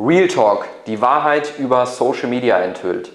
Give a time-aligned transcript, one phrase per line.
[0.00, 3.10] Real Talk, die Wahrheit über Social Media enthüllt.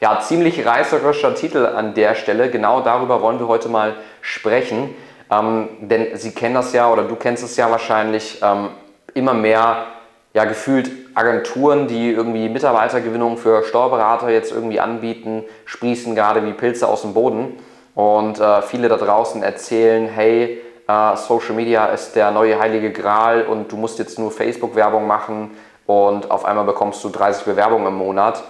[0.00, 2.50] Ja, ziemlich reißerischer Titel an der Stelle.
[2.50, 4.92] Genau darüber wollen wir heute mal sprechen.
[5.30, 8.70] Ähm, denn Sie kennen das ja oder du kennst es ja wahrscheinlich ähm,
[9.14, 9.86] immer mehr,
[10.34, 16.88] ja, gefühlt Agenturen, die irgendwie Mitarbeitergewinnung für Steuerberater jetzt irgendwie anbieten, sprießen gerade wie Pilze
[16.88, 17.56] aus dem Boden.
[17.94, 23.44] Und äh, viele da draußen erzählen, hey, äh, Social Media ist der neue heilige Gral
[23.44, 25.52] und du musst jetzt nur Facebook-Werbung machen
[25.86, 28.42] und auf einmal bekommst du 30 Bewerbungen im Monat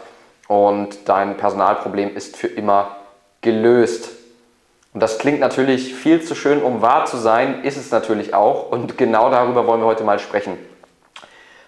[0.48, 2.96] und dein Personalproblem ist für immer
[3.40, 4.10] gelöst.
[4.94, 8.70] Und das klingt natürlich viel zu schön, um wahr zu sein, ist es natürlich auch
[8.70, 10.56] und genau darüber wollen wir heute mal sprechen.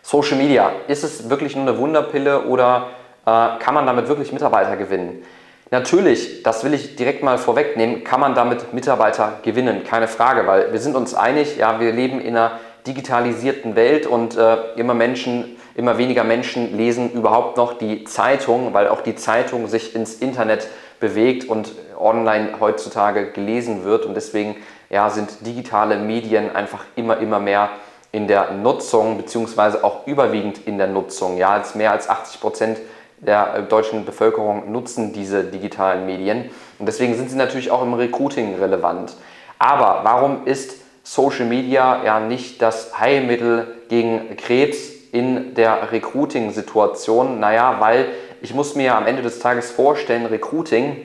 [0.03, 2.89] Social Media, ist es wirklich nur eine Wunderpille oder
[3.27, 5.23] äh, kann man damit wirklich Mitarbeiter gewinnen?
[5.71, 10.73] Natürlich, das will ich direkt mal vorwegnehmen, kann man damit Mitarbeiter gewinnen, keine Frage, weil
[10.73, 12.53] wir sind uns einig, ja, wir leben in einer
[12.87, 18.89] digitalisierten Welt und äh, immer Menschen Immer weniger Menschen lesen überhaupt noch die Zeitung, weil
[18.89, 20.67] auch die Zeitung sich ins Internet
[20.99, 24.05] bewegt und online heutzutage gelesen wird.
[24.05, 24.57] Und deswegen
[24.91, 27.71] ja, sind digitale Medien einfach immer, immer mehr
[28.11, 31.37] in der Nutzung, beziehungsweise auch überwiegend in der Nutzung.
[31.37, 32.79] Ja, als mehr als 80 Prozent
[33.19, 36.51] der deutschen Bevölkerung nutzen diese digitalen Medien.
[36.81, 39.15] Und deswegen sind sie natürlich auch im Recruiting relevant.
[39.61, 47.41] Aber warum ist Social Media ja nicht das Heilmittel gegen Krebs in der Recruiting-Situation?
[47.41, 48.09] Naja, weil
[48.41, 50.97] ich muss mir am Ende des Tages vorstellen, Recruiting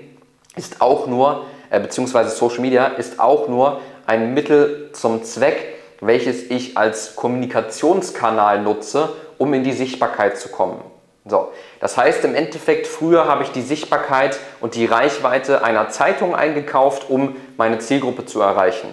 [0.56, 6.50] ist auch nur, äh, beziehungsweise Social Media ist auch nur ein Mittel zum Zweck, welches
[6.50, 10.82] ich als Kommunikationskanal nutze, um in die Sichtbarkeit zu kommen.
[11.26, 16.36] So, das heißt im Endeffekt, früher habe ich die Sichtbarkeit und die Reichweite einer Zeitung
[16.36, 18.90] eingekauft, um meine Zielgruppe zu erreichen.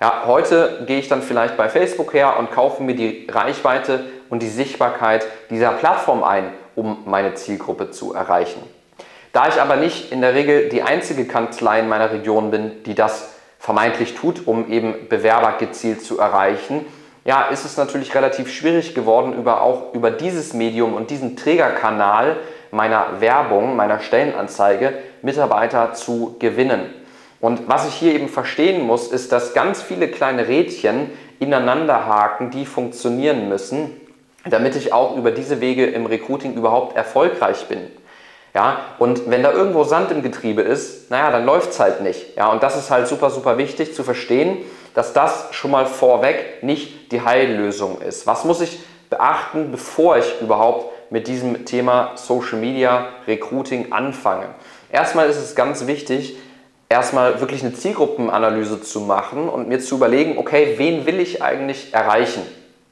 [0.00, 4.00] Ja, heute gehe ich dann vielleicht bei Facebook her und kaufe mir die Reichweite
[4.32, 8.62] und die Sichtbarkeit dieser Plattform ein, um meine Zielgruppe zu erreichen.
[9.34, 12.94] Da ich aber nicht in der Regel die einzige Kanzlei in meiner Region bin, die
[12.94, 16.86] das vermeintlich tut, um eben Bewerber gezielt zu erreichen,
[17.26, 22.38] ja, ist es natürlich relativ schwierig geworden, über auch über dieses Medium und diesen Trägerkanal
[22.70, 26.86] meiner Werbung, meiner Stellenanzeige Mitarbeiter zu gewinnen.
[27.38, 32.50] Und was ich hier eben verstehen muss, ist, dass ganz viele kleine Rädchen ineinander haken,
[32.50, 34.00] die funktionieren müssen,
[34.44, 37.90] damit ich auch über diese Wege im Recruiting überhaupt erfolgreich bin.
[38.54, 42.36] Ja, und wenn da irgendwo Sand im Getriebe ist, naja, dann läuft es halt nicht.
[42.36, 44.58] Ja, und das ist halt super, super wichtig zu verstehen,
[44.94, 48.26] dass das schon mal vorweg nicht die Heillösung ist.
[48.26, 54.48] Was muss ich beachten, bevor ich überhaupt mit diesem Thema Social Media Recruiting anfange?
[54.90, 56.36] Erstmal ist es ganz wichtig,
[56.90, 61.94] erstmal wirklich eine Zielgruppenanalyse zu machen und mir zu überlegen, okay, wen will ich eigentlich
[61.94, 62.42] erreichen?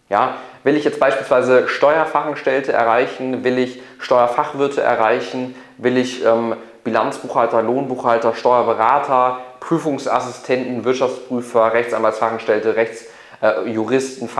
[0.08, 3.44] Ja, will ich jetzt beispielsweise Steuerfachangestellte erreichen?
[3.44, 5.54] Will ich Steuerfachwirte erreichen?
[5.78, 14.30] Will ich ähm, Bilanzbuchhalter, Lohnbuchhalter, Steuerberater, Prüfungsassistenten, Wirtschaftsprüfer, Rechtsanwaltsfachangestellte, Rechtsjuristen, äh,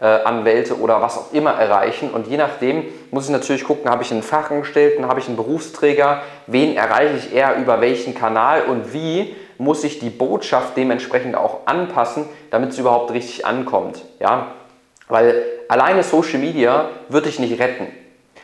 [0.00, 2.10] Fachanwälte äh, oder was auch immer erreichen?
[2.10, 6.22] Und je nachdem muss ich natürlich gucken, habe ich einen Fachangestellten, habe ich einen Berufsträger,
[6.46, 11.66] wen erreiche ich eher über welchen Kanal und wie muss ich die Botschaft dementsprechend auch
[11.66, 14.04] anpassen, damit sie überhaupt richtig ankommt.
[14.18, 14.48] Ja?
[15.10, 17.88] Weil alleine Social Media wird dich nicht retten.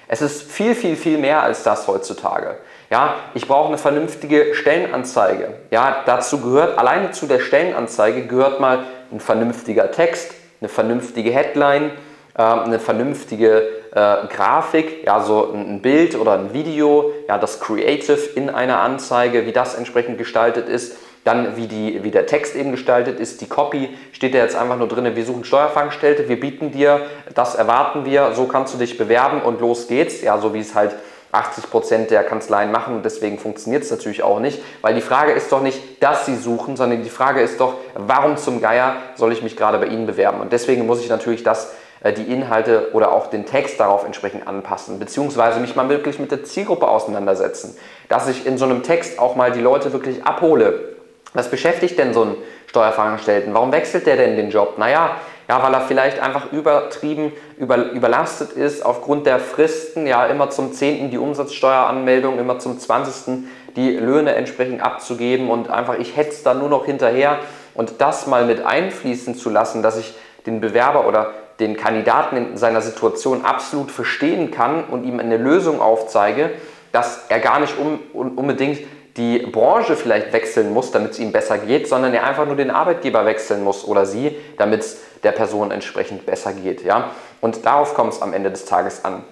[0.09, 2.59] Es ist viel, viel, viel mehr als das heutzutage.
[2.91, 5.55] Ja, ich brauche eine vernünftige Stellenanzeige.
[5.71, 11.91] Ja, dazu gehört, alleine zu der Stellenanzeige gehört mal ein vernünftiger Text, eine vernünftige Headline,
[12.37, 13.63] äh, eine vernünftige
[13.93, 19.47] äh, Grafik, ja, so ein Bild oder ein Video, ja, das Creative in einer Anzeige,
[19.47, 20.97] wie das entsprechend gestaltet ist.
[21.27, 24.79] Dann, wie, die, wie der Text eben gestaltet ist, die Copy, steht da jetzt einfach
[24.79, 27.01] nur drin, wir suchen Steuerfangstellte, wir bieten dir,
[27.35, 30.23] das erwarten wir, so kannst du dich bewerben und los geht's.
[30.23, 30.95] Ja, so wie es halt
[31.33, 35.33] 80 Prozent der Kanzleien machen und deswegen funktioniert es natürlich auch nicht, weil die Frage
[35.33, 39.33] ist doch nicht, dass sie suchen, sondern die Frage ist doch, warum zum Geier soll
[39.33, 40.41] ich mich gerade bei Ihnen bewerben?
[40.41, 44.47] Und deswegen muss ich natürlich das äh, die Inhalte oder auch den Text darauf entsprechend
[44.47, 47.77] anpassen, beziehungsweise mich mal wirklich mit der Zielgruppe auseinandersetzen,
[48.09, 50.96] dass ich in so einem Text auch mal die Leute wirklich abhole,
[51.37, 52.37] was beschäftigt denn so einen
[52.67, 53.55] Steuerfachangestellten?
[53.55, 54.79] Warum wechselt der denn den Job?
[54.79, 55.17] Naja,
[55.49, 60.73] ja, weil er vielleicht einfach übertrieben über, überlastet ist aufgrund der Fristen, ja, immer zum
[60.73, 61.11] 10.
[61.11, 63.45] die Umsatzsteueranmeldung, immer zum 20.
[63.77, 67.39] die Löhne entsprechend abzugeben und einfach, ich hetze da nur noch hinterher
[67.75, 70.15] und das mal mit einfließen zu lassen, dass ich
[70.47, 75.81] den Bewerber oder den Kandidaten in seiner Situation absolut verstehen kann und ihm eine Lösung
[75.81, 76.51] aufzeige,
[76.93, 78.01] dass er gar nicht um,
[78.37, 78.81] unbedingt
[79.17, 82.71] die Branche vielleicht wechseln muss, damit es ihm besser geht, sondern er einfach nur den
[82.71, 86.85] Arbeitgeber wechseln muss oder sie, damit es der Person entsprechend besser geht.
[86.85, 87.11] Ja?
[87.41, 89.25] Und darauf kommt es am Ende des Tages an.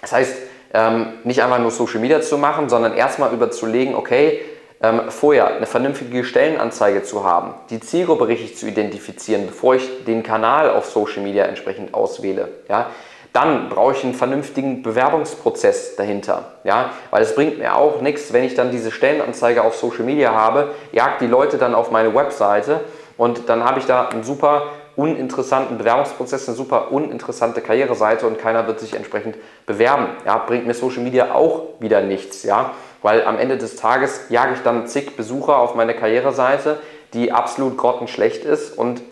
[0.00, 0.34] Das heißt,
[0.74, 4.40] ähm, nicht einfach nur Social Media zu machen, sondern erstmal überzulegen, okay,
[4.80, 10.22] ähm, vorher eine vernünftige Stellenanzeige zu haben, die Zielgruppe richtig zu identifizieren, bevor ich den
[10.22, 12.48] Kanal auf Social Media entsprechend auswähle.
[12.68, 12.90] Ja?
[13.32, 16.52] Dann brauche ich einen vernünftigen Bewerbungsprozess dahinter.
[16.64, 16.90] Ja?
[17.10, 20.74] Weil es bringt mir auch nichts, wenn ich dann diese Stellenanzeige auf Social Media habe,
[20.92, 22.80] jagt die Leute dann auf meine Webseite
[23.16, 24.62] und dann habe ich da einen super
[24.98, 30.08] uninteressanten Bewerbungsprozess, eine super uninteressante Karriereseite und keiner wird sich entsprechend bewerben.
[30.26, 32.72] Ja, bringt mir Social Media auch wieder nichts, ja,
[33.02, 36.80] weil am Ende des Tages jage ich dann zig Besucher auf meine Karriereseite,
[37.14, 39.02] die absolut grottenschlecht ist und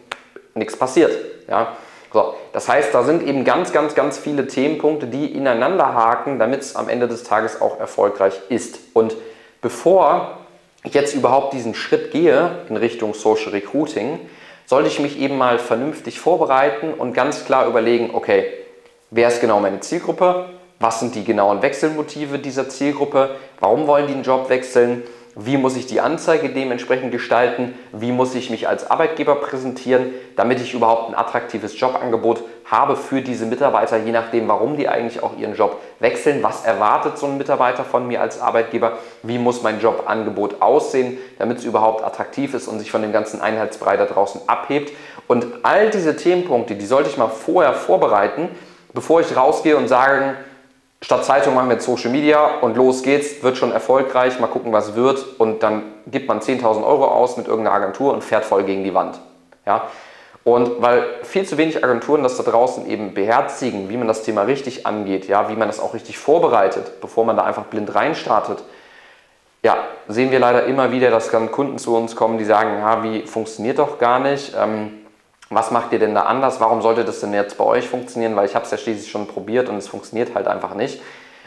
[0.54, 1.16] nichts passiert,
[1.48, 1.76] ja.
[2.12, 6.60] So, das heißt, da sind eben ganz, ganz, ganz viele Themenpunkte, die ineinander haken, damit
[6.60, 8.78] es am Ende des Tages auch erfolgreich ist.
[8.94, 9.16] Und
[9.60, 10.38] bevor
[10.84, 14.20] ich jetzt überhaupt diesen Schritt gehe in Richtung Social Recruiting,
[14.66, 18.46] sollte ich mich eben mal vernünftig vorbereiten und ganz klar überlegen, okay,
[19.10, 20.46] wer ist genau meine Zielgruppe?
[20.78, 23.36] Was sind die genauen Wechselmotive dieser Zielgruppe?
[23.60, 25.04] Warum wollen die einen Job wechseln?
[25.38, 27.74] Wie muss ich die Anzeige dementsprechend gestalten?
[27.92, 33.20] Wie muss ich mich als Arbeitgeber präsentieren, damit ich überhaupt ein attraktives Jobangebot habe für
[33.20, 36.42] diese Mitarbeiter, je nachdem, warum die eigentlich auch ihren Job wechseln?
[36.42, 38.92] Was erwartet so ein Mitarbeiter von mir als Arbeitgeber?
[39.22, 43.42] Wie muss mein Jobangebot aussehen, damit es überhaupt attraktiv ist und sich von dem ganzen
[43.42, 44.90] Einheitsbrei da draußen abhebt?
[45.26, 48.48] Und all diese Themenpunkte, die sollte ich mal vorher vorbereiten,
[48.94, 50.36] bevor ich rausgehe und sage,
[51.00, 54.94] statt Zeitung machen wir Social Media und los geht's, wird schon erfolgreich, mal gucken, was
[54.94, 58.84] wird und dann gibt man 10.000 Euro aus mit irgendeiner Agentur und fährt voll gegen
[58.84, 59.20] die Wand.
[59.66, 59.88] Ja?
[60.44, 64.42] Und weil viel zu wenig Agenturen das da draußen eben beherzigen, wie man das Thema
[64.42, 68.62] richtig angeht, ja, wie man das auch richtig vorbereitet, bevor man da einfach blind reinstartet,
[69.64, 69.76] ja,
[70.06, 73.22] sehen wir leider immer wieder, dass dann Kunden zu uns kommen, die sagen, ja, wie
[73.22, 74.54] funktioniert doch gar nicht.
[74.56, 75.05] Ähm,
[75.50, 76.60] was macht ihr denn da anders?
[76.60, 78.34] Warum sollte das denn jetzt bei euch funktionieren?
[78.34, 81.00] Weil ich habe es ja schließlich schon probiert und es funktioniert halt einfach nicht.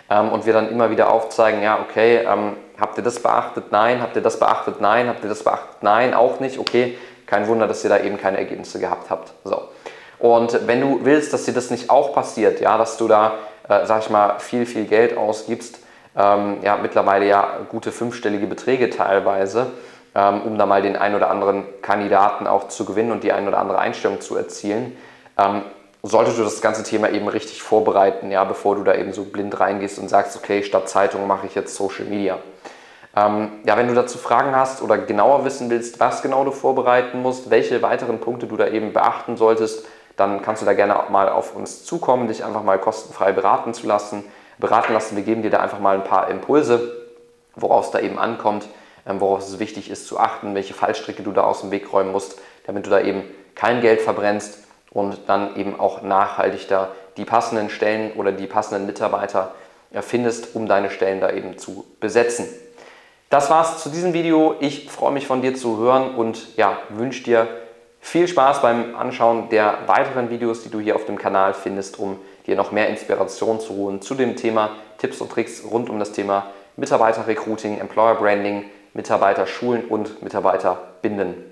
[0.10, 3.72] Ähm, und wir dann immer wieder aufzeigen, ja, okay, ähm, habt ihr das beachtet?
[3.72, 4.02] Nein.
[4.02, 4.80] Habt ihr das beachtet?
[4.80, 5.10] Nein.
[5.10, 5.82] Habt ihr das beachtet?
[5.82, 6.14] Nein.
[6.14, 6.60] Auch nicht.
[6.60, 9.34] Okay, kein Wunder, dass ihr da eben keine Ergebnisse gehabt habt.
[9.44, 9.70] So.
[10.18, 13.34] Und wenn du willst, dass dir das nicht auch passiert, ja, dass du da,
[13.68, 15.80] äh, sag ich mal, viel, viel Geld ausgibst,
[16.18, 19.68] ähm, ja, mittlerweile ja gute fünfstellige Beträge teilweise,
[20.16, 23.48] ähm, um da mal den ein oder anderen Kandidaten auch zu gewinnen und die ein
[23.48, 24.98] oder andere Einstellung zu erzielen,
[25.38, 25.62] ähm,
[26.02, 29.60] solltest du das ganze Thema eben richtig vorbereiten, ja, bevor du da eben so blind
[29.60, 32.38] reingehst und sagst, okay, statt Zeitung mache ich jetzt Social Media.
[33.16, 37.22] Ähm, ja, wenn du dazu Fragen hast oder genauer wissen willst, was genau du vorbereiten
[37.22, 39.86] musst, welche weiteren Punkte du da eben beachten solltest,
[40.16, 43.88] dann kannst du da gerne mal auf uns zukommen, dich einfach mal kostenfrei beraten zu
[43.88, 44.24] lassen,
[44.58, 45.16] beraten lassen.
[45.16, 46.94] Wir geben dir da einfach mal ein paar Impulse,
[47.56, 48.68] worauf es da eben ankommt
[49.20, 52.40] worauf es wichtig ist zu achten, welche Fallstricke du da aus dem Weg räumen musst,
[52.66, 53.24] damit du da eben
[53.56, 54.60] kein Geld verbrennst
[54.92, 59.54] und dann eben auch nachhaltig da die passenden Stellen oder die passenden Mitarbeiter
[60.02, 62.48] findest, um deine Stellen da eben zu besetzen.
[63.30, 64.56] Das war's zu diesem Video.
[64.60, 67.48] Ich freue mich von dir zu hören und ja, wünsche dir
[68.02, 72.20] viel Spaß beim Anschauen der weiteren Videos, die du hier auf dem Kanal findest, um
[72.48, 76.12] dir noch mehr Inspiration zu holen zu dem Thema Tipps und Tricks rund um das
[76.12, 76.48] Thema
[76.78, 81.49] Mitarbeiterrecruiting, Employer Branding, Mitarbeiter schulen und Mitarbeiter binden.